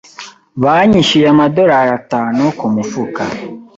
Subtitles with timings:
[0.63, 3.21] Banyishyuye amadorari atanu kumufuka.